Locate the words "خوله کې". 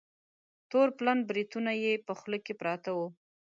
2.19-2.53